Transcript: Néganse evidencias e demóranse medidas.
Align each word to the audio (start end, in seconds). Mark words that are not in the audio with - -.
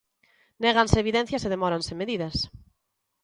Néganse 0.61 0.97
evidencias 1.03 1.43
e 1.43 1.51
demóranse 1.53 1.93
medidas. 2.01 2.35